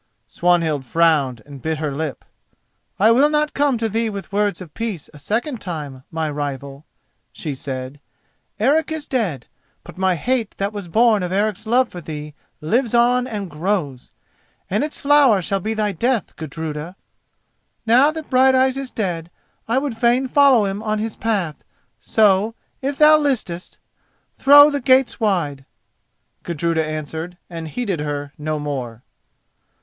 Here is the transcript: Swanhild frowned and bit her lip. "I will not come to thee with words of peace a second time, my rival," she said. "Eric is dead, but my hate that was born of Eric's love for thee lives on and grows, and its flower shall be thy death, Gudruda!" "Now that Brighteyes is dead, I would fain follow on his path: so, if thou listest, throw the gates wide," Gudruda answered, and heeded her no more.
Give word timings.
Swanhild 0.27 0.83
frowned 0.83 1.43
and 1.45 1.61
bit 1.61 1.77
her 1.77 1.93
lip. 1.93 2.25
"I 2.99 3.11
will 3.11 3.29
not 3.29 3.53
come 3.53 3.77
to 3.77 3.87
thee 3.87 4.09
with 4.09 4.31
words 4.31 4.59
of 4.59 4.73
peace 4.73 5.11
a 5.13 5.19
second 5.19 5.61
time, 5.61 6.03
my 6.09 6.27
rival," 6.27 6.87
she 7.31 7.53
said. 7.53 7.99
"Eric 8.59 8.91
is 8.91 9.05
dead, 9.05 9.45
but 9.83 9.99
my 9.99 10.15
hate 10.15 10.55
that 10.57 10.73
was 10.73 10.87
born 10.87 11.21
of 11.21 11.31
Eric's 11.31 11.67
love 11.67 11.87
for 11.89 12.01
thee 12.01 12.33
lives 12.61 12.95
on 12.95 13.27
and 13.27 13.47
grows, 13.47 14.09
and 14.71 14.83
its 14.83 14.99
flower 15.01 15.39
shall 15.39 15.59
be 15.59 15.75
thy 15.75 15.91
death, 15.91 16.35
Gudruda!" 16.35 16.95
"Now 17.85 18.09
that 18.09 18.27
Brighteyes 18.31 18.77
is 18.77 18.89
dead, 18.89 19.29
I 19.67 19.77
would 19.77 19.95
fain 19.95 20.27
follow 20.27 20.65
on 20.81 20.97
his 20.97 21.15
path: 21.15 21.63
so, 21.99 22.55
if 22.81 22.97
thou 22.97 23.19
listest, 23.19 23.77
throw 24.35 24.71
the 24.71 24.81
gates 24.81 25.19
wide," 25.19 25.63
Gudruda 26.41 26.83
answered, 26.83 27.37
and 27.51 27.67
heeded 27.67 27.99
her 27.99 28.33
no 28.39 28.57
more. 28.57 29.03